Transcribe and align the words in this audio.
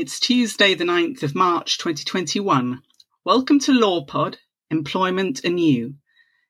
It's 0.00 0.18
Tuesday, 0.18 0.72
the 0.72 0.84
9th 0.84 1.22
of 1.22 1.34
March 1.34 1.76
2021. 1.76 2.80
Welcome 3.22 3.58
to 3.58 3.72
LawPod, 3.72 4.36
Employment 4.70 5.44
Anew, 5.44 5.92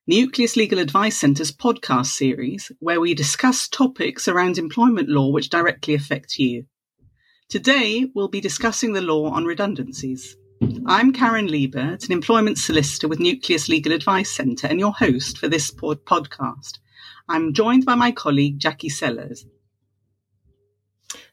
Nucleus 0.07 0.55
Legal 0.55 0.79
Advice 0.79 1.17
Centre's 1.17 1.51
podcast 1.51 2.07
series 2.07 2.71
where 2.79 3.01
we 3.01 3.13
discuss 3.13 3.67
topics 3.67 4.29
around 4.29 4.57
employment 4.57 5.09
law 5.09 5.33
which 5.33 5.51
directly 5.51 5.95
affect 5.95 6.39
you. 6.39 6.67
Today, 7.49 8.09
we'll 8.15 8.29
be 8.29 8.41
discussing 8.41 8.93
the 8.93 9.03
law 9.03 9.31
on 9.31 9.45
redundancies. 9.45 10.37
I'm 10.87 11.13
Karen 11.13 11.49
Liebert, 11.49 12.07
an 12.07 12.13
employment 12.13 12.57
solicitor 12.57 13.09
with 13.09 13.19
Nucleus 13.19 13.69
Legal 13.69 13.93
Advice 13.93 14.31
Centre 14.31 14.69
and 14.69 14.79
your 14.79 14.93
host 14.93 15.39
for 15.39 15.49
this 15.49 15.73
pod- 15.73 16.05
podcast. 16.05 16.79
I'm 17.29 17.53
joined 17.53 17.85
by 17.85 17.97
my 17.97 18.13
colleague 18.13 18.61
Jacky 18.61 18.91
Sellers. 18.91 19.45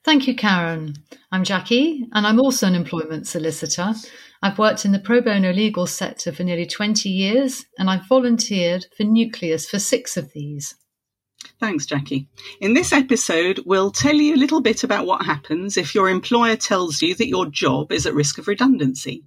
Thank 0.08 0.26
you, 0.26 0.36
Karen. 0.36 0.94
I'm 1.34 1.44
Jacky, 1.44 2.08
and 2.14 2.26
I'm 2.26 2.40
also 2.40 2.66
an 2.66 2.76
employment 2.76 3.28
solicitor. 3.28 3.94
I've 4.42 4.58
worked 4.58 4.86
in 4.86 4.94
the 4.94 5.00
pro 5.00 5.20
bono 5.20 5.52
legal 5.52 5.86
sector 5.86 6.32
for 6.32 6.44
nearly 6.44 6.66
20 6.66 7.10
years, 7.10 7.66
and 7.78 7.90
I've 7.90 8.08
volunteered 8.08 8.86
for 8.96 9.04
Nucleus 9.04 9.70
for 9.70 9.80
six 9.80 10.16
of 10.16 10.32
these. 10.32 10.76
Thanks, 11.60 11.86
Jacky. 11.86 12.30
In 12.62 12.74
this 12.74 12.94
episode, 12.94 13.60
we'll 13.66 13.92
tell 13.92 14.16
you 14.16 14.34
a 14.34 14.38
little 14.38 14.62
bit 14.62 14.86
about 14.86 15.06
what 15.06 15.26
happens 15.26 15.76
if 15.76 15.94
your 15.94 16.08
employer 16.08 16.56
tells 16.56 17.02
you 17.02 17.14
that 17.16 17.28
your 17.28 17.48
job 17.48 17.92
is 17.92 18.06
at 18.06 18.14
risk 18.14 18.38
of 18.38 18.48
redundancy, 18.48 19.26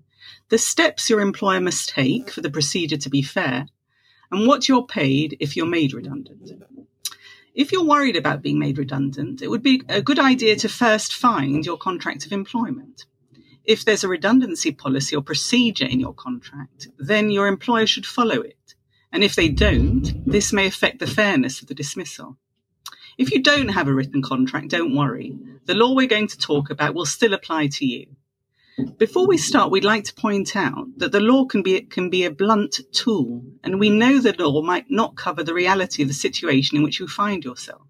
the 0.49 0.57
steps 0.57 1.11
your 1.11 1.21
employer 1.21 1.61
must 1.61 1.91
take 1.91 2.31
for 2.31 2.41
the 2.41 2.49
procedure 2.49 2.97
to 2.97 3.11
be 3.11 3.21
fair, 3.21 3.67
and 4.33 4.47
what 4.47 4.67
you're 4.67 4.87
paid 4.87 5.37
if 5.41 5.59
you're 5.59 5.67
made 5.67 5.93
redundant. 5.93 6.51
If 7.55 7.73
you're 7.73 7.85
worried 7.85 8.17
about 8.17 8.43
being 8.43 8.59
made 8.59 8.79
redundant, 8.79 9.43
it 9.43 9.49
would 9.49 9.63
be 9.63 9.83
a 9.89 10.01
good 10.01 10.21
idea 10.21 10.55
to 10.57 10.69
first 10.69 11.15
find 11.15 11.67
your 11.67 11.77
contract 11.77 12.25
of 12.25 12.33
employment. 12.33 13.07
If 13.65 13.85
there's 13.85 14.05
a 14.05 14.09
redundancy 14.09 14.71
policy 14.73 15.17
or 15.17 15.23
procedure 15.23 15.85
in 15.85 15.99
your 15.99 16.15
contract, 16.15 16.89
then 16.99 17.31
your 17.31 17.49
employer 17.49 17.87
should 17.87 18.07
follow 18.07 18.41
it. 18.41 18.75
And 19.13 19.25
if 19.25 19.35
they 19.35 19.49
don't, 19.49 20.25
this 20.25 20.53
may 20.53 20.67
affect 20.67 21.01
the 21.01 21.07
fairness 21.09 21.61
of 21.61 21.67
the 21.67 21.75
dismissal. 21.75 22.37
If 23.19 23.33
you 23.33 23.43
don't 23.43 23.69
have 23.69 23.89
a 23.89 23.93
written 23.93 24.23
contract, 24.23 24.69
don't 24.69 24.95
worry. 24.95 25.37
The 25.67 25.75
law 25.75 25.95
we're 25.95 26.07
going 26.07 26.29
to 26.29 26.39
talk 26.39 26.71
about 26.71 26.95
will 26.95 27.07
still 27.07 27.35
apply 27.35 27.67
to 27.73 27.85
you. 27.85 28.07
Before 28.99 29.27
we 29.27 29.39
start, 29.39 29.71
we'd 29.71 29.85
like 29.85 30.05
to 30.05 30.15
point 30.15 30.57
out 30.57 30.87
that 30.99 31.13
the 31.13 31.21
law 31.21 31.45
can 31.45 31.63
be, 31.63 31.83
can 31.83 32.11
be 32.11 32.25
a 32.25 32.31
blunt 32.31 32.81
tool, 32.93 33.45
and 33.63 33.81
we 33.81 33.91
know 33.91 34.19
the 34.19 34.35
law 34.39 34.63
might 34.63 34.91
not 34.91 35.17
cover 35.17 35.43
the 35.43 35.55
reality 35.55 36.03
of 36.03 36.09
the 36.09 36.15
situation 36.15 36.77
in 36.77 36.83
which 36.83 37.01
you 37.01 37.09
find 37.09 37.45
yourself. 37.45 37.83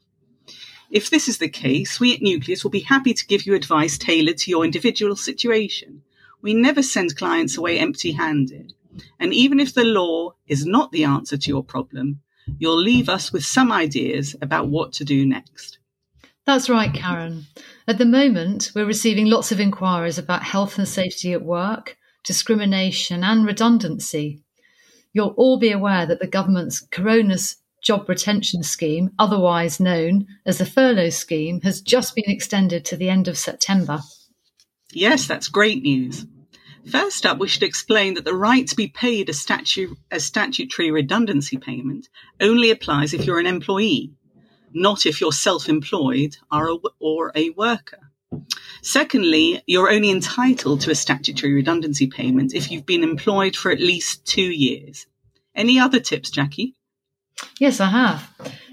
If 0.91 1.11
this 1.11 1.29
is 1.29 1.39
the 1.39 1.49
case, 1.49 2.01
we 2.01 2.15
at 2.15 2.23
Nucleus 2.23 2.65
will 2.65 2.71
be 2.71 2.81
happy 2.81 3.15
to 3.15 3.27
give 3.27 3.47
you 3.47 3.55
advice 3.55 3.97
tailored 3.97 4.39
to 4.39 4.51
your 4.51 4.65
individual 4.65 5.17
situation. 5.17 6.03
We 6.43 6.55
never 6.55 6.83
send 6.83 7.17
clients 7.17 7.57
away 7.57 7.79
empty 7.79 8.13
handed. 8.13 8.73
And 9.19 9.33
even 9.33 9.61
if 9.61 9.75
the 9.75 9.85
law 9.85 10.35
is 10.47 10.67
not 10.67 10.91
the 10.93 11.05
answer 11.05 11.37
to 11.37 11.49
your 11.49 11.65
problem, 11.65 12.21
you'll 12.59 12.81
leave 12.81 13.09
us 13.09 13.33
with 13.33 13.45
some 13.45 13.71
ideas 13.71 14.35
about 14.41 14.69
what 14.69 14.93
to 14.95 15.05
do 15.05 15.27
next. 15.27 15.79
That's 16.51 16.69
right, 16.69 16.93
Karen. 16.93 17.47
At 17.87 17.99
the 17.99 18.05
moment, 18.05 18.73
we're 18.75 18.85
receiving 18.85 19.27
lots 19.27 19.53
of 19.53 19.61
inquiries 19.61 20.19
about 20.19 20.43
health 20.43 20.79
and 20.79 20.89
safety 20.89 21.33
at 21.33 21.45
work, 21.45 21.97
discrimination, 22.25 23.23
and 23.23 23.47
redundancy. 23.47 24.43
You'll 25.13 25.35
all 25.37 25.61
be 25.61 25.71
aware 25.71 26.07
that 26.07 26.19
the 26.19 26.27
government's 26.27 26.81
Corona's 26.81 27.59
Job 27.85 28.09
Retention 28.09 28.65
Scheme, 28.65 29.13
otherwise 29.17 29.79
known 29.79 30.27
as 30.45 30.59
the 30.59 30.67
Furlough 30.67 31.11
Scheme, 31.11 31.61
has 31.61 31.81
just 31.81 32.17
been 32.17 32.29
extended 32.29 32.85
to 32.87 32.97
the 32.97 33.09
end 33.09 33.29
of 33.29 33.39
September. 33.39 34.01
Yes, 34.93 35.29
that's 35.29 35.47
great 35.47 35.85
news. 35.85 36.27
First 36.91 37.27
up, 37.27 37.39
we 37.39 37.47
should 37.47 37.63
explain 37.63 38.15
that 38.15 38.25
the 38.25 38.35
right 38.35 38.67
to 38.67 38.75
be 38.75 38.89
paid 38.89 39.29
a, 39.29 39.35
statu- 39.35 39.95
a 40.11 40.19
statutory 40.19 40.91
redundancy 40.91 41.59
payment 41.59 42.09
only 42.41 42.73
applies 42.73 43.15
if 43.15 43.25
you're 43.25 43.39
an 43.39 43.47
employee 43.47 44.15
not 44.73 45.07
if 45.07 45.21
you're 45.21 45.33
self-employed 45.33 46.37
or 46.51 47.33
a 47.35 47.51
worker. 47.51 48.11
Secondly, 48.83 49.63
you're 49.67 49.91
only 49.91 50.11
entitled 50.11 50.81
to 50.83 50.91
a 50.91 50.95
statutory 50.95 51.53
redundancy 51.53 52.07
payment 52.07 52.55
if 52.55 52.71
you've 52.71 52.87
been 52.87 53.03
employed 53.03 53.57
for 53.57 53.71
at 53.71 53.81
least 53.81 54.25
two 54.25 54.43
years. 54.43 55.07
Any 55.55 55.79
other 55.79 56.01
tips, 56.01 56.31
Jacky? 56.31 56.77
Yes, 57.59 57.81
I 57.81 57.87
have. 57.87 58.31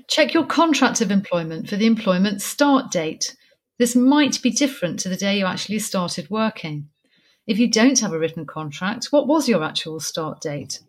Check 0.07 0.33
your 0.33 0.45
contract 0.45 1.01
of 1.01 1.11
employment 1.11 1.69
for 1.69 1.75
the 1.75 1.87
employment 1.87 2.41
start 2.41 2.91
date. 2.91 3.35
This 3.79 3.95
might 3.95 4.41
be 4.41 4.51
different 4.51 4.99
to 4.99 5.09
the 5.09 5.17
day 5.17 5.39
you 5.39 5.45
actually 5.45 5.79
started 5.79 6.29
working. 6.29 6.89
If 7.45 7.59
you 7.59 7.69
don't 7.69 7.99
have 7.99 8.13
a 8.13 8.19
written 8.19 8.45
contract, 8.45 9.07
what 9.11 9.27
was 9.27 9.49
your 9.49 9.63
actual 9.63 9.99
start 9.99 10.41
date? 10.41 10.79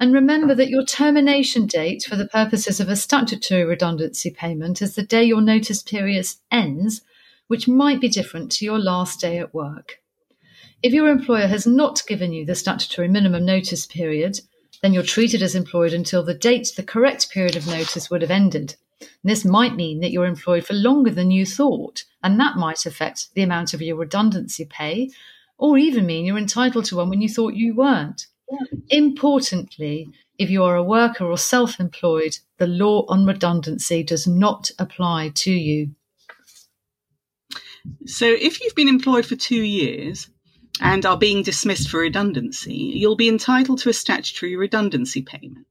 And 0.00 0.12
remember 0.12 0.54
that 0.54 0.70
your 0.70 0.84
termination 0.84 1.66
date 1.66 2.04
for 2.08 2.16
the 2.16 2.26
purposes 2.26 2.80
of 2.80 2.88
a 2.88 2.96
statutory 2.96 3.64
redundancy 3.64 4.30
payment 4.30 4.82
is 4.82 4.94
the 4.94 5.02
day 5.02 5.22
your 5.22 5.40
notice 5.40 5.82
period 5.82 6.26
ends, 6.50 7.02
which 7.46 7.68
might 7.68 8.00
be 8.00 8.08
different 8.08 8.50
to 8.52 8.64
your 8.64 8.78
last 8.78 9.20
day 9.20 9.38
at 9.38 9.54
work. 9.54 10.00
If 10.82 10.92
your 10.92 11.08
employer 11.08 11.46
has 11.46 11.66
not 11.66 12.02
given 12.08 12.32
you 12.32 12.44
the 12.44 12.56
statutory 12.56 13.06
minimum 13.08 13.44
notice 13.44 13.86
period, 13.86 14.40
then 14.82 14.92
you're 14.92 15.04
treated 15.04 15.42
as 15.42 15.54
employed 15.54 15.92
until 15.92 16.24
the 16.24 16.34
date 16.34 16.72
the 16.76 16.82
correct 16.82 17.30
period 17.30 17.54
of 17.54 17.68
notice 17.68 18.10
would 18.10 18.22
have 18.22 18.32
ended. 18.32 18.74
And 19.00 19.30
this 19.30 19.44
might 19.44 19.76
mean 19.76 20.00
that 20.00 20.10
you're 20.10 20.26
employed 20.26 20.64
for 20.64 20.74
longer 20.74 21.10
than 21.10 21.30
you 21.30 21.46
thought, 21.46 22.04
and 22.22 22.38
that 22.40 22.56
might 22.56 22.84
affect 22.86 23.32
the 23.34 23.42
amount 23.42 23.74
of 23.74 23.82
your 23.82 23.96
redundancy 23.96 24.64
pay, 24.64 25.10
or 25.56 25.78
even 25.78 26.06
mean 26.06 26.24
you're 26.24 26.38
entitled 26.38 26.86
to 26.86 26.96
one 26.96 27.08
when 27.08 27.20
you 27.20 27.28
thought 27.28 27.54
you 27.54 27.74
weren't. 27.74 28.26
Importantly, 28.90 30.08
if 30.38 30.50
you 30.50 30.64
are 30.64 30.76
a 30.76 30.82
worker 30.82 31.24
or 31.24 31.38
self 31.38 31.78
employed, 31.80 32.36
the 32.58 32.66
law 32.66 33.04
on 33.08 33.24
redundancy 33.24 34.02
does 34.02 34.26
not 34.26 34.70
apply 34.78 35.30
to 35.36 35.52
you. 35.52 35.94
So, 38.06 38.26
if 38.26 38.60
you've 38.60 38.74
been 38.74 38.88
employed 38.88 39.26
for 39.26 39.36
two 39.36 39.62
years 39.62 40.28
and 40.80 41.04
are 41.04 41.18
being 41.18 41.42
dismissed 41.42 41.88
for 41.88 42.00
redundancy, 42.00 42.74
you'll 42.74 43.16
be 43.16 43.28
entitled 43.28 43.78
to 43.80 43.90
a 43.90 43.94
statutory 43.94 44.56
redundancy 44.56 45.22
payment 45.22 45.66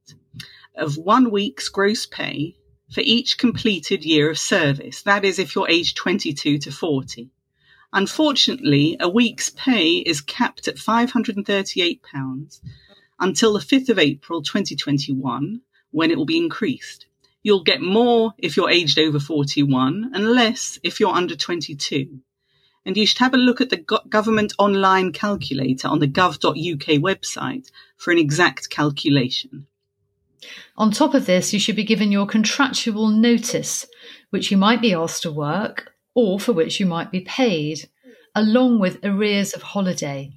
of 0.75 0.97
one 0.97 1.31
week's 1.31 1.69
gross 1.69 2.05
pay 2.05 2.55
for 2.91 3.01
each 3.01 3.37
completed 3.37 4.03
year 4.03 4.29
of 4.29 4.37
service. 4.37 5.03
That 5.03 5.23
is, 5.23 5.39
if 5.39 5.55
you're 5.55 5.69
aged 5.69 5.97
22 5.97 6.59
to 6.59 6.71
40. 6.71 7.29
Unfortunately, 7.93 8.95
a 8.99 9.09
week's 9.09 9.49
pay 9.49 9.95
is 9.97 10.21
capped 10.21 10.67
at 10.69 10.77
£538 10.77 12.61
until 13.19 13.53
the 13.53 13.59
5th 13.59 13.89
of 13.89 13.99
April 13.99 14.41
2021, 14.41 15.61
when 15.91 16.09
it 16.09 16.17
will 16.17 16.25
be 16.25 16.37
increased. 16.37 17.05
You'll 17.43 17.63
get 17.63 17.81
more 17.81 18.33
if 18.37 18.55
you're 18.55 18.69
aged 18.69 18.97
over 18.97 19.19
41 19.19 20.11
and 20.13 20.31
less 20.31 20.79
if 20.83 20.99
you're 20.99 21.13
under 21.13 21.35
22. 21.35 22.19
And 22.85 22.95
you 22.95 23.05
should 23.05 23.19
have 23.19 23.33
a 23.33 23.37
look 23.37 23.59
at 23.59 23.69
the 23.69 24.01
government 24.09 24.53
online 24.57 25.11
calculator 25.11 25.87
on 25.87 25.99
the 25.99 26.07
gov.uk 26.07 26.55
website 27.01 27.69
for 27.97 28.11
an 28.11 28.17
exact 28.17 28.69
calculation. 28.69 29.67
On 30.77 30.91
top 30.91 31.13
of 31.13 31.25
this, 31.25 31.53
you 31.53 31.59
should 31.59 31.75
be 31.75 31.83
given 31.83 32.11
your 32.11 32.25
contractual 32.25 33.09
notice, 33.09 33.85
which 34.29 34.49
you 34.49 34.57
might 34.57 34.81
be 34.81 34.93
asked 34.93 35.23
to 35.23 35.31
work 35.31 35.90
or 36.13 36.39
for 36.39 36.53
which 36.53 36.79
you 36.79 36.85
might 36.85 37.11
be 37.11 37.21
paid, 37.21 37.89
along 38.35 38.79
with 38.79 39.03
arrears 39.03 39.53
of 39.53 39.61
holiday. 39.61 40.31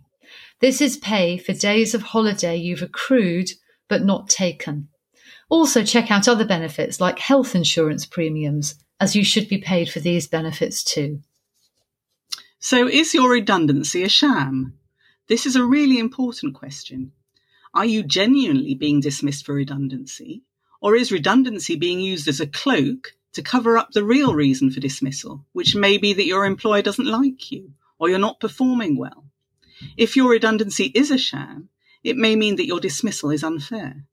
This 0.61 0.81
is 0.81 0.97
pay 0.97 1.37
for 1.39 1.53
days 1.53 1.95
of 1.95 2.03
holiday 2.03 2.57
you've 2.57 2.83
accrued 2.83 3.51
but 3.89 4.05
not 4.05 4.29
taken. 4.29 4.89
Also, 5.49 5.85
check 5.85 6.11
out 6.11 6.27
other 6.27 6.45
benefits 6.45 7.01
like 7.01 7.19
health 7.19 7.55
insurance 7.55 8.07
premiums, 8.07 8.77
as 8.99 9.15
you 9.15 9.25
should 9.25 9.49
be 9.49 9.59
paid 9.59 9.89
for 9.89 10.01
these 10.01 10.27
benefits 10.27 10.83
too. 10.83 11.21
So, 12.59 12.89
is 12.89 13.13
your 13.13 13.31
redundancy 13.31 14.03
a 14.05 14.09
sham? 14.09 14.79
This 15.29 15.45
is 15.47 15.57
a 15.57 15.65
really 15.65 15.99
important 15.99 16.55
question. 16.55 17.13
Are 17.75 17.85
you 17.85 18.03
genuinely 18.03 18.75
being 18.75 19.01
dismissed 19.01 19.45
for 19.45 19.55
redundancy? 19.55 20.43
Or 20.81 20.95
is 20.95 21.11
redundancy 21.11 21.77
being 21.77 22.01
used 22.01 22.29
as 22.29 22.41
a 22.41 22.47
cloak 22.47 23.15
to 23.35 23.43
cover 23.43 23.77
up 23.77 23.91
the 23.91 24.05
real 24.05 24.35
reason 24.35 24.71
for 24.71 24.81
dismissal, 24.81 25.45
which 25.53 25.77
may 25.77 25.99
be 25.99 26.13
that 26.15 26.27
your 26.27 26.47
employer 26.47 26.83
doesn't 26.83 27.07
like 27.07 27.53
you 27.53 27.73
or 27.99 28.09
you're 28.09 28.19
not 28.19 28.41
performing 28.41 28.97
well. 28.97 29.25
If 29.97 30.17
your 30.17 30.31
redundancy 30.31 30.87
is 30.87 31.11
a 31.11 31.19
sham, 31.19 31.69
it 32.03 32.17
may 32.17 32.37
mean 32.37 32.57
that 32.57 32.67
your 32.67 32.81
dismissal 32.81 33.31
is 33.31 33.45
unfair. 33.45 34.05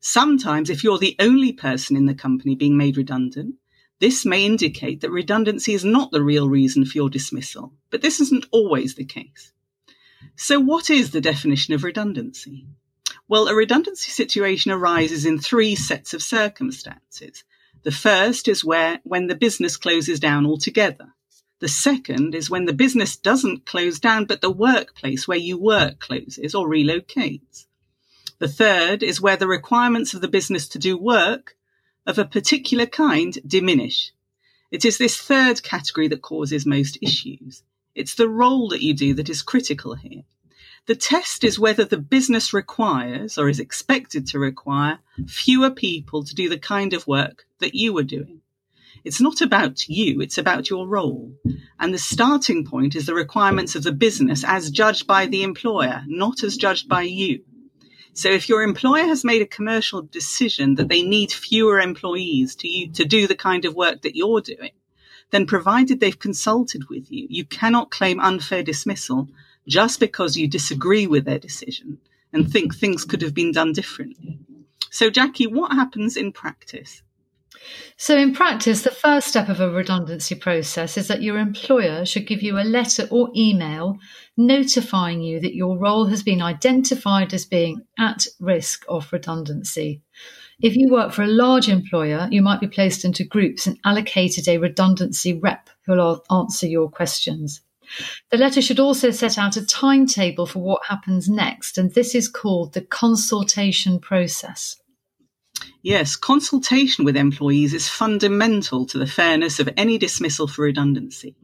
Sometimes, 0.00 0.68
if 0.68 0.84
you're 0.84 0.98
the 0.98 1.16
only 1.18 1.52
person 1.52 1.96
in 1.96 2.06
the 2.06 2.14
company 2.14 2.54
being 2.54 2.76
made 2.76 2.96
redundant, 2.96 3.54
this 3.98 4.26
may 4.26 4.44
indicate 4.44 5.00
that 5.00 5.10
redundancy 5.10 5.72
is 5.72 5.84
not 5.84 6.10
the 6.10 6.22
real 6.22 6.48
reason 6.48 6.84
for 6.84 6.98
your 6.98 7.08
dismissal, 7.08 7.72
but 7.90 8.02
this 8.02 8.20
isn't 8.20 8.46
always 8.50 8.94
the 8.94 9.04
case. 9.04 9.52
So, 10.34 10.60
what 10.60 10.90
is 10.90 11.12
the 11.12 11.20
definition 11.20 11.72
of 11.72 11.84
redundancy? 11.84 12.66
Well, 13.28 13.48
a 13.48 13.54
redundancy 13.54 14.10
situation 14.10 14.70
arises 14.70 15.24
in 15.24 15.38
three 15.38 15.74
sets 15.74 16.14
of 16.14 16.22
circumstances 16.22 17.44
the 17.86 17.92
first 17.92 18.48
is 18.48 18.64
where 18.64 18.98
when 19.04 19.28
the 19.28 19.36
business 19.36 19.76
closes 19.76 20.18
down 20.18 20.44
altogether. 20.44 21.14
The 21.60 21.68
second 21.68 22.34
is 22.34 22.50
when 22.50 22.64
the 22.64 22.72
business 22.72 23.14
doesn't 23.14 23.64
close 23.64 24.00
down, 24.00 24.24
but 24.24 24.40
the 24.40 24.50
workplace 24.50 25.28
where 25.28 25.38
you 25.38 25.56
work 25.56 26.00
closes 26.00 26.52
or 26.52 26.68
relocates. 26.68 27.66
The 28.40 28.48
third 28.48 29.04
is 29.04 29.20
where 29.20 29.36
the 29.36 29.46
requirements 29.46 30.14
of 30.14 30.20
the 30.20 30.26
business 30.26 30.66
to 30.70 30.80
do 30.80 30.98
work 30.98 31.54
of 32.04 32.18
a 32.18 32.24
particular 32.24 32.86
kind 32.86 33.38
diminish. 33.46 34.10
It 34.72 34.84
is 34.84 34.98
this 34.98 35.16
third 35.16 35.62
category 35.62 36.08
that 36.08 36.22
causes 36.22 36.66
most 36.66 36.98
issues. 37.00 37.62
It's 37.94 38.16
the 38.16 38.28
role 38.28 38.70
that 38.70 38.82
you 38.82 38.94
do 38.94 39.14
that 39.14 39.28
is 39.28 39.42
critical 39.42 39.94
here. 39.94 40.24
The 40.86 40.94
test 40.94 41.42
is 41.42 41.58
whether 41.58 41.84
the 41.84 41.98
business 41.98 42.52
requires 42.52 43.38
or 43.38 43.48
is 43.48 43.58
expected 43.58 44.28
to 44.28 44.38
require 44.38 45.00
fewer 45.26 45.70
people 45.70 46.22
to 46.22 46.34
do 46.34 46.48
the 46.48 46.58
kind 46.58 46.92
of 46.92 47.08
work 47.08 47.46
that 47.58 47.74
you 47.74 47.96
are 47.98 48.04
doing. 48.04 48.40
It's 49.04 49.20
not 49.20 49.40
about 49.40 49.88
you, 49.88 50.20
it's 50.20 50.38
about 50.38 50.70
your 50.70 50.86
role. 50.86 51.32
And 51.80 51.92
the 51.92 51.98
starting 51.98 52.64
point 52.64 52.94
is 52.94 53.06
the 53.06 53.14
requirements 53.14 53.74
of 53.74 53.82
the 53.82 53.92
business 53.92 54.44
as 54.44 54.70
judged 54.70 55.08
by 55.08 55.26
the 55.26 55.42
employer, 55.42 56.04
not 56.06 56.44
as 56.44 56.56
judged 56.56 56.88
by 56.88 57.02
you. 57.02 57.42
So 58.12 58.30
if 58.30 58.48
your 58.48 58.62
employer 58.62 59.04
has 59.06 59.24
made 59.24 59.42
a 59.42 59.46
commercial 59.46 60.02
decision 60.02 60.76
that 60.76 60.88
they 60.88 61.02
need 61.02 61.32
fewer 61.32 61.80
employees 61.80 62.54
to 62.56 62.68
you 62.68 62.92
to 62.92 63.04
do 63.04 63.26
the 63.26 63.34
kind 63.34 63.64
of 63.64 63.74
work 63.74 64.02
that 64.02 64.16
you're 64.16 64.40
doing, 64.40 64.70
then 65.30 65.46
provided 65.46 65.98
they've 65.98 66.18
consulted 66.18 66.88
with 66.88 67.10
you, 67.10 67.26
you 67.28 67.44
cannot 67.44 67.90
claim 67.90 68.20
unfair 68.20 68.62
dismissal 68.62 69.28
just 69.66 70.00
because 70.00 70.36
you 70.36 70.48
disagree 70.48 71.06
with 71.06 71.24
their 71.24 71.38
decision 71.38 71.98
and 72.32 72.50
think 72.50 72.74
things 72.74 73.04
could 73.04 73.22
have 73.22 73.34
been 73.34 73.52
done 73.52 73.72
differently. 73.72 74.38
So 74.90 75.10
Jacky, 75.10 75.46
what 75.46 75.72
happens 75.72 76.16
in 76.16 76.32
practice? 76.32 77.02
So, 77.96 78.16
in 78.16 78.32
practice, 78.32 78.82
the 78.82 78.90
first 78.90 79.26
step 79.26 79.48
of 79.48 79.60
a 79.60 79.70
redundancy 79.70 80.34
process 80.36 80.96
is 80.96 81.08
that 81.08 81.22
your 81.22 81.38
employer 81.38 82.04
should 82.04 82.26
give 82.26 82.42
you 82.42 82.58
a 82.58 82.60
letter 82.60 83.08
or 83.10 83.30
email 83.34 83.98
notifying 84.36 85.20
you 85.22 85.40
that 85.40 85.54
your 85.54 85.76
role 85.78 86.06
has 86.06 86.22
been 86.22 86.42
identified 86.42 87.34
as 87.34 87.44
being 87.44 87.82
at 87.98 88.26
risk 88.38 88.84
of 88.88 89.12
redundancy. 89.12 90.02
If 90.60 90.76
you 90.76 90.90
work 90.90 91.12
for 91.12 91.22
a 91.22 91.26
large 91.26 91.68
employer, 91.68 92.28
you 92.30 92.40
might 92.40 92.60
be 92.60 92.68
placed 92.68 93.04
into 93.04 93.24
groups 93.24 93.66
and 93.66 93.78
allocated 93.84 94.46
a 94.46 94.58
redundancy 94.58 95.34
rep 95.34 95.68
who 95.86 95.92
will 95.92 96.24
answer 96.30 96.66
your 96.66 96.88
questions. 96.88 97.62
The 98.30 98.38
letter 98.38 98.60
should 98.60 98.80
also 98.80 99.10
set 99.10 99.38
out 99.38 99.56
a 99.56 99.64
timetable 99.64 100.46
for 100.46 100.60
what 100.60 100.86
happens 100.86 101.28
next, 101.28 101.78
and 101.78 101.92
this 101.92 102.14
is 102.14 102.28
called 102.28 102.74
the 102.74 102.80
consultation 102.80 103.98
process. 103.98 104.76
Yes, 105.82 106.16
consultation 106.16 107.04
with 107.04 107.16
employees 107.16 107.72
is 107.72 107.88
fundamental 107.88 108.86
to 108.86 108.98
the 108.98 109.06
fairness 109.06 109.60
of 109.60 109.68
any 109.76 109.98
dismissal 109.98 110.46
for 110.46 110.62
redundancy. 110.62 111.34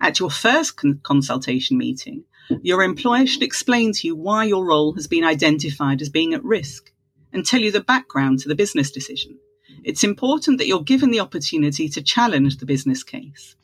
At 0.00 0.18
your 0.18 0.30
first 0.30 0.76
con- 0.76 1.00
consultation 1.02 1.76
meeting, 1.76 2.24
your 2.62 2.82
employer 2.82 3.26
should 3.26 3.42
explain 3.42 3.92
to 3.92 4.06
you 4.06 4.16
why 4.16 4.44
your 4.44 4.66
role 4.66 4.94
has 4.94 5.06
been 5.06 5.24
identified 5.24 6.02
as 6.02 6.08
being 6.08 6.34
at 6.34 6.44
risk 6.44 6.92
and 7.32 7.44
tell 7.44 7.60
you 7.60 7.70
the 7.70 7.80
background 7.80 8.40
to 8.40 8.48
the 8.48 8.54
business 8.54 8.90
decision. 8.90 9.38
It's 9.84 10.04
important 10.04 10.58
that 10.58 10.66
you're 10.66 10.82
given 10.82 11.10
the 11.10 11.20
opportunity 11.20 11.88
to 11.88 12.02
challenge 12.02 12.58
the 12.58 12.66
business 12.66 13.02
case 13.02 13.56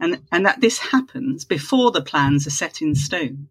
and, 0.00 0.22
and 0.30 0.46
that 0.46 0.60
this 0.60 0.78
happens 0.78 1.44
before 1.44 1.90
the 1.90 2.02
plans 2.02 2.46
are 2.46 2.50
set 2.50 2.80
in 2.82 2.94
stone. 2.94 3.48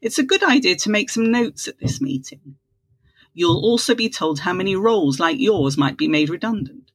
It's 0.00 0.18
a 0.18 0.24
good 0.24 0.42
idea 0.42 0.76
to 0.76 0.90
make 0.90 1.10
some 1.10 1.30
notes 1.30 1.68
at 1.68 1.78
this 1.78 2.00
meeting 2.00 2.56
You'll 3.36 3.64
also 3.64 3.96
be 3.96 4.08
told 4.08 4.38
how 4.40 4.52
many 4.52 4.76
roles 4.76 5.18
like 5.18 5.40
yours 5.40 5.76
might 5.76 5.96
be 5.96 6.06
made 6.06 6.30
redundant. 6.30 6.92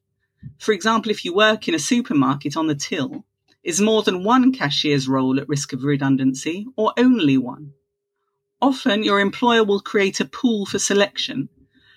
For 0.58 0.72
example, 0.72 1.10
if 1.10 1.22
you 1.22 1.34
work 1.34 1.68
in 1.68 1.74
a 1.74 1.78
supermarket 1.78 2.56
on 2.56 2.66
the 2.66 2.74
till, 2.74 3.26
is 3.62 3.78
more 3.78 4.02
than 4.02 4.24
one 4.24 4.50
cashier's 4.50 5.06
role 5.06 5.38
at 5.38 5.48
risk 5.50 5.74
of 5.74 5.84
redundancy 5.84 6.66
or 6.76 6.94
only 6.96 7.36
one? 7.36 7.74
Often 8.62 9.04
your 9.04 9.20
employer 9.20 9.64
will 9.64 9.80
create 9.80 10.18
a 10.18 10.24
pool 10.24 10.64
for 10.64 10.78
selection 10.78 11.50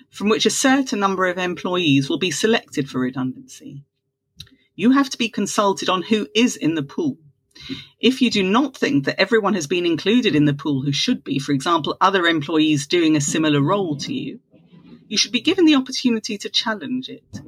from 0.10 0.27
which 0.27 0.45
a 0.45 0.50
certain 0.50 1.00
number 1.00 1.25
of 1.25 1.38
employees 1.38 2.10
will 2.10 2.19
be 2.19 2.30
selected 2.30 2.89
for 2.89 3.00
redundancy. 3.00 3.86
You 4.75 4.91
have 4.91 5.09
to 5.11 5.17
be 5.17 5.29
consulted 5.29 5.89
on 5.89 6.01
who 6.01 6.27
is 6.33 6.55
in 6.55 6.75
the 6.75 6.83
pool. 6.83 7.17
If 7.99 8.21
you 8.21 8.31
do 8.31 8.43
not 8.43 8.75
think 8.75 9.05
that 9.05 9.19
everyone 9.19 9.53
has 9.53 9.67
been 9.67 9.85
included 9.85 10.35
in 10.35 10.45
the 10.45 10.53
pool 10.53 10.81
who 10.81 10.91
should 10.91 11.23
be, 11.23 11.39
for 11.39 11.51
example, 11.51 11.95
other 12.01 12.25
employees 12.25 12.87
doing 12.87 13.15
a 13.15 13.21
similar 13.21 13.61
role 13.61 13.95
to 13.97 14.13
you, 14.13 14.39
you 15.07 15.17
should 15.17 15.31
be 15.31 15.41
given 15.41 15.65
the 15.65 15.75
opportunity 15.75 16.37
to 16.39 16.49
challenge 16.49 17.09
it. 17.09 17.41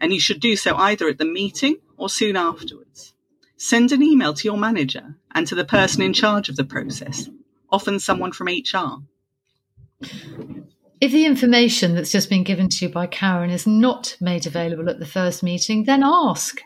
And 0.00 0.12
you 0.12 0.20
should 0.20 0.40
do 0.40 0.56
so 0.56 0.76
either 0.76 1.08
at 1.08 1.18
the 1.18 1.24
meeting 1.24 1.78
or 1.96 2.08
soon 2.08 2.36
afterwards. 2.36 3.14
Send 3.56 3.90
an 3.90 4.02
email 4.02 4.34
to 4.34 4.44
your 4.44 4.58
manager 4.58 5.16
and 5.32 5.46
to 5.46 5.54
the 5.54 5.64
person 5.64 6.02
in 6.02 6.12
charge 6.12 6.48
of 6.48 6.56
the 6.56 6.64
process, 6.64 7.28
often 7.70 7.98
someone 7.98 8.32
from 8.32 8.48
HR. 8.48 9.02
If 11.00 11.12
the 11.12 11.26
information 11.26 11.94
that's 11.94 12.10
just 12.10 12.28
been 12.28 12.42
given 12.42 12.68
to 12.68 12.86
you 12.86 12.92
by 12.92 13.06
Karen 13.06 13.50
is 13.50 13.66
not 13.66 14.16
made 14.20 14.46
available 14.46 14.90
at 14.90 14.98
the 14.98 15.06
first 15.06 15.42
meeting, 15.42 15.84
then 15.84 16.02
ask. 16.02 16.60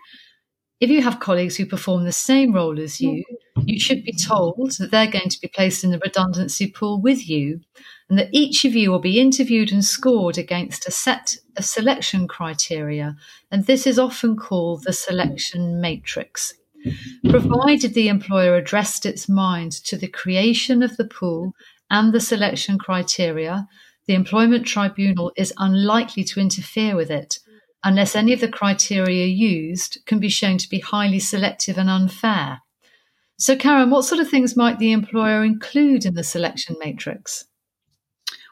If 0.81 0.91
you 0.91 1.03
have 1.03 1.21
colleagues 1.21 1.57
who 1.57 1.67
perform 1.67 2.05
the 2.05 2.13
same 2.13 2.53
role 2.53 2.81
as 2.81 3.01
you, 3.01 3.23
you 3.67 3.79
should 3.79 4.05
be 4.05 4.13
told 4.13 4.73
that 4.79 4.91
they're 4.91 5.11
going 5.11 5.29
to 5.29 5.41
be 5.41 5.49
placed 5.49 5.85
in 5.85 5.91
the 5.91 5.99
redundancy 5.99 6.71
pool 6.71 7.01
with 7.01 7.29
you 7.29 7.61
and 8.09 8.19
that 8.19 8.31
each 8.33 8.65
of 8.65 8.75
you 8.75 8.91
will 8.91 8.99
be 8.99 9.21
interviewed 9.21 9.71
and 9.71 9.85
scored 9.85 10.39
against 10.39 10.89
a 10.89 10.91
set 10.91 11.37
of 11.57 11.65
selection 11.65 12.27
criteria. 12.27 13.15
And 13.51 13.67
this 13.67 13.87
is 13.87 13.99
often 13.99 14.37
called 14.37 14.85
the 14.85 14.93
selection 14.93 15.81
matrix. 15.81 16.55
Provided 17.29 17.95
the 17.95 18.09
employer 18.09 18.57
addressed 18.57 19.07
its 19.07 19.29
mind 19.29 19.73
to 19.85 19.97
the 19.97 20.09
creation 20.09 20.83
of 20.83 20.97
the 20.97 21.07
pool 21.07 21.53
and 21.91 22.13
the 22.13 22.21
selection 22.21 22.79
criteria, 22.79 23.69
the 24.07 24.15
employment 24.15 24.67
tribunal 24.67 25.33
is 25.37 25.53
unlikely 25.59 26.25
to 26.25 26.41
interfere 26.41 26.97
with 26.97 27.11
it 27.11 27.39
unless 27.85 28.15
any 28.15 28.33
of 28.33 28.41
the 28.41 28.49
criteria 28.49 29.27
used 29.27 29.99
can 30.07 30.19
be 30.19 30.29
shown 30.29 30.59
to 30.59 30.69
be 30.69 30.79
highly 30.79 31.19
selective 31.19 31.79
and 31.79 31.91
unfair. 31.91 32.61
So, 33.39 33.57
Karen, 33.57 33.91
what 33.91 34.05
sort 34.05 34.21
of 34.21 34.29
things 34.29 34.57
might 34.57 34.79
the 34.79 34.93
employer 34.93 35.43
include 35.43 36.05
in 36.05 36.15
the 36.15 36.23
selection 36.23 36.77
matrix? 36.79 37.47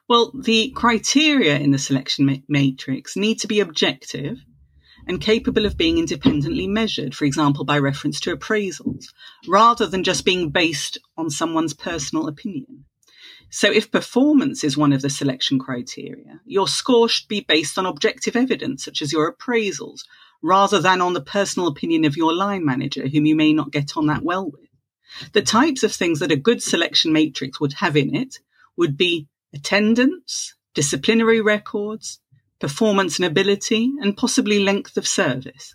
Well, 0.09 0.33
the 0.35 0.73
criteria 0.75 1.57
in 1.59 1.71
the 1.71 1.79
selection 1.79 2.27
ma- 2.27 2.37
matrix 2.49 3.17
need 3.17 3.39
to 3.41 3.47
be 3.47 3.61
objective 3.61 4.39
and 5.07 5.21
capable 5.21 5.65
of 5.65 5.77
being 5.77 5.99
independently 5.99 6.67
measured, 6.67 7.15
for 7.15 7.25
example, 7.25 7.65
by 7.65 7.79
reference 7.79 8.19
to 8.21 8.37
appraisals, 8.37 9.07
rather 9.47 9.87
than 9.87 10.03
just 10.03 10.25
being 10.25 10.51
based 10.51 10.99
on 11.17 11.31
someone's 11.31 11.75
personal 11.75 12.27
opinion. 12.27 12.85
So 13.51 13.71
if 13.71 13.91
performance 13.91 14.63
is 14.63 14.77
one 14.77 14.93
of 14.93 15.03
the 15.03 15.11
selection 15.11 15.59
criteria, 15.59 16.41
your 16.45 16.69
score 16.69 17.09
should 17.09 17.29
be 17.29 17.41
based 17.41 17.79
on 17.79 17.87
objective 17.87 18.37
evidence, 18.37 18.85
such 18.85 19.03
as 19.03 19.13
your 19.13 19.33
appraisals, 19.33 20.05
rather 20.41 20.81
than 20.81 21.01
on 21.01 21.15
the 21.15 21.21
personal 21.21 21.69
opinion 21.69 22.05
of 22.05 22.17
your 22.17 22.33
line 22.33 22.65
manager, 22.65 23.09
whom 23.09 23.27
you 23.27 23.35
may 23.35 23.53
not 23.53 23.73
get 23.73 23.97
on 23.97 24.07
that 24.07 24.23
well 24.23 24.51
with. 24.51 24.71
The 25.33 25.43
types 25.43 25.83
of 25.83 25.93
things 25.93 26.21
that 26.21 26.31
a 26.31 26.37
good 26.37 26.63
selection 26.63 27.13
matrix 27.13 27.61
would 27.61 27.73
have 27.75 27.97
in 27.97 28.15
it 28.15 28.39
would 28.77 28.97
be 28.97 29.27
attendance, 29.53 30.55
disciplinary 30.75 31.41
records, 31.41 32.21
performance 32.61 33.19
and 33.19 33.27
ability, 33.27 33.91
and 34.01 34.17
possibly 34.17 34.61
length 34.61 34.97
of 34.97 35.09
service. 35.09 35.75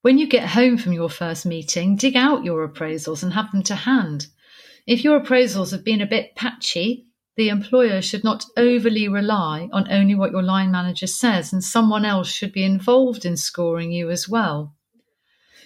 When 0.00 0.16
you 0.16 0.26
get 0.26 0.48
home 0.48 0.78
from 0.78 0.94
your 0.94 1.10
first 1.10 1.44
meeting, 1.44 1.96
dig 1.96 2.16
out 2.16 2.44
your 2.44 2.66
appraisals 2.66 3.22
and 3.22 3.34
have 3.34 3.52
them 3.52 3.62
to 3.64 3.74
hand. 3.74 4.28
If 4.86 5.04
your 5.04 5.20
appraisals 5.20 5.72
have 5.72 5.84
been 5.84 6.00
a 6.00 6.06
bit 6.06 6.34
patchy, 6.34 7.06
the 7.36 7.48
employer 7.48 8.02
should 8.02 8.24
not 8.24 8.44
overly 8.56 9.08
rely 9.08 9.68
on 9.72 9.90
only 9.90 10.14
what 10.14 10.32
your 10.32 10.42
line 10.42 10.70
manager 10.70 11.06
says, 11.06 11.52
and 11.52 11.62
someone 11.62 12.04
else 12.04 12.28
should 12.28 12.52
be 12.52 12.64
involved 12.64 13.24
in 13.24 13.36
scoring 13.36 13.92
you 13.92 14.10
as 14.10 14.28
well. 14.28 14.74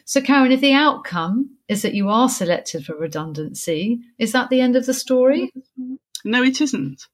So, 0.04 0.21
Karen, 0.21 0.52
if 0.52 0.61
the 0.61 0.75
outcome 0.75 1.56
is 1.66 1.83
that 1.83 1.94
you 1.94 2.09
are 2.11 2.28
selected 2.28 2.85
for 2.85 2.94
redundancy, 2.94 4.00
is 4.18 4.33
that 4.33 4.50
the 4.50 4.61
end 4.61 4.76
of 4.76 4.87
the 4.87 4.94
story? 4.94 5.50
No, 6.25 6.42
it 6.42 6.61
isn't. 6.61 7.06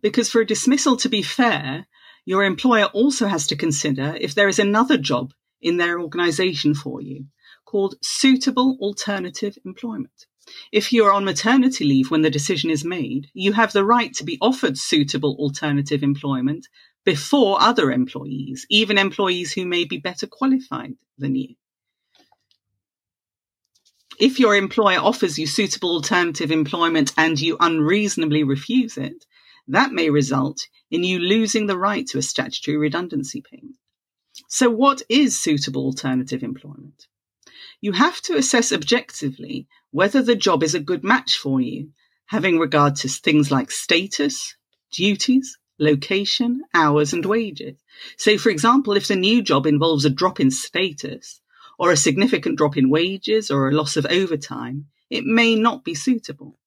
Because 0.00 0.30
for 0.30 0.40
a 0.40 0.46
dismissal 0.46 0.96
to 0.98 1.08
be 1.08 1.22
fair, 1.22 1.86
your 2.24 2.44
employer 2.44 2.86
also 2.86 3.26
has 3.26 3.46
to 3.48 3.56
consider 3.56 4.16
if 4.20 4.34
there 4.34 4.48
is 4.48 4.58
another 4.58 4.96
job 4.96 5.32
in 5.60 5.76
their 5.76 6.00
organisation 6.00 6.74
for 6.74 7.00
you 7.00 7.26
called 7.64 7.96
suitable 8.00 8.76
alternative 8.80 9.58
employment. 9.64 10.26
If 10.72 10.92
you 10.92 11.04
are 11.04 11.12
on 11.12 11.24
maternity 11.24 11.84
leave 11.84 12.10
when 12.10 12.22
the 12.22 12.30
decision 12.30 12.70
is 12.70 12.84
made, 12.84 13.28
you 13.34 13.52
have 13.52 13.72
the 13.72 13.84
right 13.84 14.14
to 14.14 14.24
be 14.24 14.38
offered 14.40 14.78
suitable 14.78 15.36
alternative 15.38 16.02
employment 16.02 16.68
before 17.04 17.60
other 17.60 17.90
employees, 17.90 18.66
even 18.68 18.98
employees 18.98 19.52
who 19.52 19.64
may 19.64 19.84
be 19.84 19.98
better 19.98 20.26
qualified 20.26 20.94
than 21.18 21.34
you. 21.34 21.54
If 24.18 24.40
your 24.40 24.56
employer 24.56 24.98
offers 24.98 25.38
you 25.38 25.46
suitable 25.46 25.90
alternative 25.90 26.50
employment 26.50 27.12
and 27.16 27.38
you 27.38 27.56
unreasonably 27.60 28.44
refuse 28.44 28.96
it, 28.96 29.26
that 29.68 29.92
may 29.92 30.10
result 30.10 30.66
in 30.90 31.04
you 31.04 31.18
losing 31.18 31.66
the 31.66 31.78
right 31.78 32.06
to 32.08 32.18
a 32.18 32.22
statutory 32.22 32.76
redundancy 32.76 33.42
payment. 33.42 33.76
So 34.48 34.70
what 34.70 35.02
is 35.08 35.38
suitable 35.38 35.84
alternative 35.86 36.42
employment? 36.42 37.06
You 37.80 37.92
have 37.92 38.20
to 38.22 38.36
assess 38.36 38.72
objectively 38.72 39.66
whether 39.90 40.22
the 40.22 40.36
job 40.36 40.62
is 40.62 40.74
a 40.74 40.80
good 40.80 41.04
match 41.04 41.36
for 41.36 41.60
you, 41.60 41.90
having 42.26 42.58
regard 42.58 42.96
to 42.96 43.08
things 43.08 43.50
like 43.50 43.70
status, 43.70 44.56
duties, 44.92 45.58
location, 45.78 46.62
hours, 46.74 47.12
and 47.12 47.24
wages. 47.24 47.76
So, 48.16 48.38
for 48.38 48.50
example, 48.50 48.94
if 48.94 49.08
the 49.08 49.16
new 49.16 49.42
job 49.42 49.66
involves 49.66 50.04
a 50.04 50.10
drop 50.10 50.40
in 50.40 50.50
status, 50.50 51.40
or 51.78 51.90
a 51.90 51.96
significant 51.96 52.56
drop 52.56 52.76
in 52.76 52.88
wages, 52.88 53.50
or 53.50 53.68
a 53.68 53.72
loss 53.72 53.96
of 53.96 54.06
overtime, 54.06 54.86
it 55.10 55.24
may 55.24 55.54
not 55.54 55.84
be 55.84 55.94
suitable. 55.94 56.58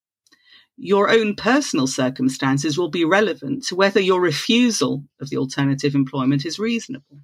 Your 0.78 1.10
own 1.10 1.36
personal 1.36 1.88
circumstances 1.88 2.78
will 2.78 2.90
be 2.90 3.04
relevant 3.04 3.66
to 3.66 3.76
whether 3.76 4.00
your 4.00 4.22
refusal 4.22 5.04
of 5.20 5.30
the 5.30 5.38
alternative 5.38 5.94
employment 5.94 6.46
is 6.46 6.58
reasonable. 6.58 7.20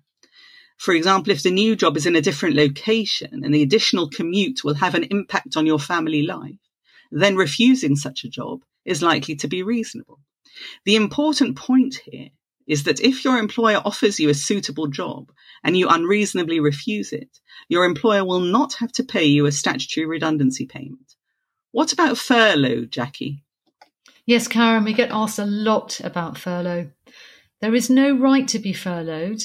For 0.77 0.93
example, 0.93 1.31
if 1.31 1.43
the 1.43 1.51
new 1.51 1.75
job 1.75 1.97
is 1.97 2.05
in 2.05 2.15
a 2.15 2.21
different 2.21 2.55
location 2.55 3.43
and 3.43 3.53
the 3.53 3.63
additional 3.63 4.09
commute 4.09 4.63
will 4.63 4.75
have 4.75 4.95
an 4.95 5.05
impact 5.05 5.55
on 5.55 5.65
your 5.65 5.79
family 5.79 6.23
life, 6.23 6.59
then 7.11 7.35
refusing 7.35 7.95
such 7.95 8.23
a 8.23 8.29
job 8.29 8.63
is 8.83 9.01
likely 9.01 9.35
to 9.37 9.47
be 9.47 9.63
reasonable. 9.63 10.19
The 10.85 10.95
important 10.95 11.57
point 11.57 11.95
here 12.05 12.29
is 12.67 12.83
that 12.83 12.99
if 12.99 13.23
your 13.23 13.37
employer 13.37 13.81
offers 13.83 14.19
you 14.19 14.29
a 14.29 14.33
suitable 14.33 14.87
job 14.87 15.31
and 15.63 15.77
you 15.77 15.87
unreasonably 15.87 16.59
refuse 16.59 17.13
it, 17.13 17.39
your 17.69 17.85
employer 17.85 18.25
will 18.25 18.39
not 18.39 18.73
have 18.75 18.91
to 18.93 19.03
pay 19.03 19.25
you 19.25 19.45
a 19.45 19.51
statutory 19.51 20.05
redundancy 20.05 20.65
payment. 20.65 21.15
What 21.71 21.93
about 21.93 22.17
furlough, 22.17 22.85
Jacky? 22.85 23.43
Yes, 24.25 24.47
Karen, 24.47 24.83
we 24.83 24.93
get 24.93 25.11
asked 25.11 25.39
a 25.39 25.45
lot 25.45 25.99
about 26.03 26.37
furlough. 26.37 26.89
There 27.61 27.75
is 27.75 27.89
no 27.89 28.17
right 28.17 28.47
to 28.49 28.59
be 28.59 28.73
furloughed, 28.73 29.43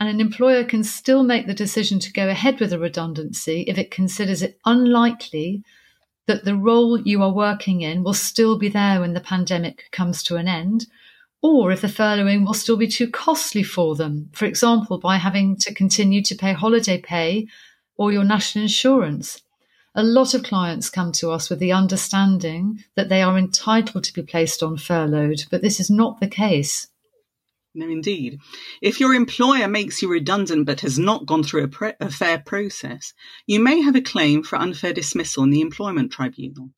and 0.00 0.08
an 0.08 0.20
employer 0.20 0.64
can 0.64 0.82
still 0.82 1.22
make 1.22 1.46
the 1.46 1.54
decision 1.54 1.98
to 2.00 2.12
go 2.12 2.28
ahead 2.28 2.58
with 2.58 2.72
a 2.72 2.78
redundancy 2.78 3.64
if 3.68 3.76
it 3.76 3.90
considers 3.90 4.40
it 4.40 4.58
unlikely 4.64 5.62
that 6.26 6.44
the 6.44 6.56
role 6.56 6.98
you 7.00 7.22
are 7.22 7.32
working 7.32 7.82
in 7.82 8.02
will 8.02 8.14
still 8.14 8.56
be 8.56 8.68
there 8.68 9.00
when 9.00 9.12
the 9.12 9.20
pandemic 9.20 9.84
comes 9.92 10.22
to 10.22 10.36
an 10.36 10.48
end, 10.48 10.86
or 11.42 11.70
if 11.70 11.82
the 11.82 11.88
furloughing 11.88 12.46
will 12.46 12.54
still 12.54 12.76
be 12.76 12.88
too 12.88 13.10
costly 13.10 13.62
for 13.62 13.94
them, 13.94 14.30
for 14.32 14.46
example, 14.46 14.98
by 14.98 15.16
having 15.16 15.56
to 15.56 15.74
continue 15.74 16.22
to 16.22 16.34
pay 16.34 16.52
holiday 16.52 16.98
pay 16.98 17.46
or 17.96 18.12
your 18.12 18.24
national 18.24 18.62
insurance. 18.62 19.42
A 19.94 20.04
lot 20.04 20.34
of 20.34 20.44
clients 20.44 20.88
come 20.88 21.10
to 21.12 21.30
us 21.30 21.50
with 21.50 21.58
the 21.58 21.72
understanding 21.72 22.84
that 22.94 23.08
they 23.08 23.22
are 23.22 23.36
entitled 23.36 24.04
to 24.04 24.14
be 24.14 24.22
placed 24.22 24.62
on 24.62 24.76
furloughed, 24.76 25.44
but 25.50 25.62
this 25.62 25.80
is 25.80 25.90
not 25.90 26.20
the 26.20 26.28
case. 26.28 26.86
No, 27.72 27.88
indeed. 27.88 28.40
If 28.82 28.98
your 28.98 29.14
employer 29.14 29.68
makes 29.68 30.02
you 30.02 30.10
redundant 30.10 30.66
but 30.66 30.80
has 30.80 30.98
not 30.98 31.26
gone 31.26 31.44
through 31.44 31.64
a, 31.64 31.68
pre- 31.68 31.92
a, 32.00 32.10
fair 32.10 32.38
process, 32.38 33.14
you 33.46 33.60
may 33.60 33.80
have 33.80 33.94
a 33.94 34.00
claim 34.00 34.42
for 34.42 34.56
unfair 34.56 34.92
dismissal 34.92 35.44
in 35.44 35.50
the 35.50 35.60
employment 35.60 36.10
tribunal. 36.10 36.70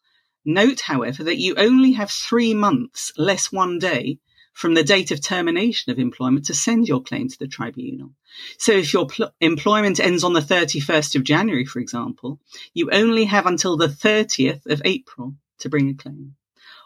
Note, 0.44 0.80
however, 0.80 1.24
that 1.24 1.38
you 1.38 1.54
only 1.56 1.92
have 1.92 2.10
three 2.10 2.52
months, 2.52 3.12
less 3.16 3.50
one 3.50 3.78
day, 3.78 4.18
from 4.52 4.74
the 4.74 4.84
date 4.84 5.10
of 5.10 5.22
termination 5.22 5.90
of 5.90 5.98
employment 5.98 6.44
to 6.46 6.54
send 6.54 6.86
your 6.86 7.02
claim 7.02 7.28
to 7.28 7.38
the 7.38 7.48
tribunal. 7.48 8.12
So 8.58 8.72
if 8.72 8.92
your 8.92 9.06
pl- 9.06 9.30
employment 9.40 9.98
ends 9.98 10.24
on 10.24 10.34
the 10.34 10.40
31st 10.40 11.16
of 11.16 11.24
January, 11.24 11.64
for 11.64 11.78
example, 11.78 12.38
you 12.74 12.90
only 12.90 13.24
have 13.24 13.46
until 13.46 13.78
the 13.78 13.88
30th 13.88 14.66
of 14.66 14.82
April 14.84 15.36
to 15.60 15.70
bring 15.70 15.88
a 15.88 15.94
claim. 15.94 16.36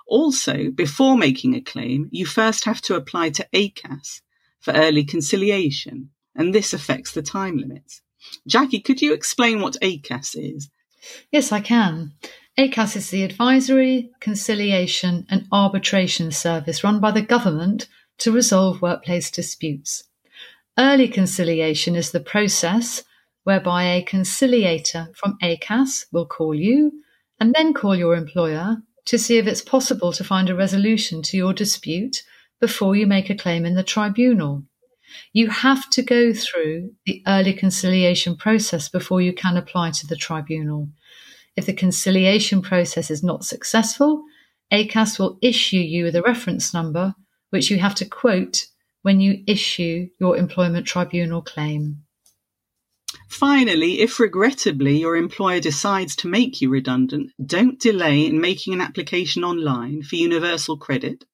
Also, 0.07 0.71
before 0.71 1.17
making 1.17 1.55
a 1.55 1.61
claim, 1.61 2.09
you 2.13 2.25
first 2.25 2.65
have 2.65 2.81
to 2.83 2.95
apply 2.95 3.31
to 3.31 3.49
ACAS 3.53 4.21
for 4.61 4.73
early 4.73 5.05
conciliation, 5.05 6.11
and 6.35 6.55
this 6.55 6.73
affects 6.73 7.13
the 7.13 7.23
time 7.23 7.57
limits. 7.59 8.03
Jacky, 8.47 8.81
could 8.81 9.03
you 9.03 9.13
explain 9.13 9.61
what 9.61 9.77
ACAS 9.83 10.37
is? 10.37 10.71
Yes, 11.31 11.53
I 11.53 11.61
can. 11.61 12.13
ACAS 12.59 12.97
is 12.97 13.11
the 13.11 13.23
Advisory, 13.23 14.11
Conciliation 14.21 15.27
and 15.29 15.47
Arbitration 15.53 16.31
Service 16.31 16.83
run 16.83 17.01
by 17.01 17.11
the 17.11 17.23
government 17.23 17.89
to 18.19 18.33
resolve 18.33 18.81
workplace 18.81 19.31
disputes. 19.31 20.05
Early 20.79 21.09
conciliation 21.09 21.97
is 21.97 22.13
the 22.13 22.21
process 22.21 23.05
whereby 23.45 23.85
a 23.85 24.03
conciliator 24.03 25.09
from 25.15 25.39
ACAS 25.43 26.07
will 26.13 26.27
call 26.27 26.55
you 26.55 27.03
and 27.39 27.55
then 27.55 27.75
call 27.75 27.95
your 27.95 28.15
employer 28.15 28.79
to 29.07 29.19
see 29.19 29.39
if 29.39 29.47
it's 29.47 29.63
possible 29.63 30.13
to 30.13 30.25
find 30.25 30.51
a 30.51 30.55
resolution 30.55 31.23
to 31.23 31.37
your 31.37 31.53
dispute 31.53 32.23
before 32.61 32.97
you 32.97 33.07
make 33.07 33.31
a 33.31 33.35
claim 33.35 33.65
in 33.65 33.75
the 33.75 33.83
tribunal. 33.83 34.65
You 35.33 35.49
have 35.49 35.89
to 35.91 36.03
go 36.03 36.33
through 36.33 36.93
the 37.07 37.23
early 37.27 37.53
conciliation 37.53 38.37
process 38.37 38.89
before 38.89 39.21
you 39.21 39.33
can 39.33 39.57
apply 39.57 39.93
to 39.93 40.07
the 40.07 40.17
tribunal. 40.17 40.89
If 41.57 41.67
the 41.67 41.73
conciliation 41.73 42.61
process 42.61 43.11
is 43.11 43.23
not 43.23 43.45
successful, 43.45 44.25
ACAS 44.73 45.19
will 45.19 45.39
issue 45.41 45.79
you 45.79 46.05
with 46.05 46.17
a 46.17 46.23
reference 46.23 46.75
number, 46.75 47.15
which 47.51 47.71
you 47.71 47.79
have 47.79 47.95
to 47.97 48.05
quote 48.05 48.65
when 49.03 49.21
you 49.21 49.45
issue 49.47 50.09
your 50.19 50.37
employment 50.37 50.87
tribunal 50.87 51.41
claim. 51.41 52.03
Finally, 53.29 54.01
if 54.01 54.21
regrettably 54.21 54.99
your 54.99 55.17
employer 55.17 55.61
decides 55.61 56.17
to 56.17 56.29
make 56.29 56.61
you 56.61 56.71
redundant, 56.71 57.33
don't 57.45 57.81
delay 57.81 58.25
in 58.27 58.41
making 58.41 58.73
an 58.73 58.81
application 58.81 59.45
online 59.45 60.03
for 60.03 60.17
universal 60.17 60.77
credit 60.77 61.25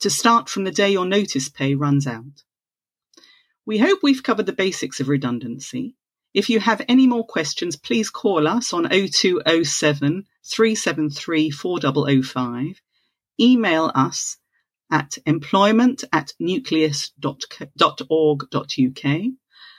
to 0.00 0.10
start 0.10 0.48
from 0.48 0.64
the 0.64 0.70
day 0.70 0.90
your 0.90 1.06
notice 1.06 1.48
pay 1.48 1.74
runs 1.74 2.06
out. 2.06 2.42
We 3.64 3.78
hope 3.78 4.00
we've 4.02 4.22
covered 4.22 4.46
the 4.46 4.52
basics 4.52 5.00
of 5.00 5.08
redundancy 5.08 5.94
if 6.36 6.50
you 6.50 6.60
have 6.60 6.82
any 6.86 7.06
more 7.06 7.24
questions, 7.24 7.76
please 7.76 8.10
call 8.10 8.46
us 8.46 8.74
on 8.74 8.84
0207 8.90 10.26
373 10.44 11.50
4005. 11.50 12.82
Email 13.40 13.90
us 13.94 14.36
at 14.90 15.16
employment 15.24 16.04
at 16.12 16.34
nucleus.org.uk. 16.38 17.16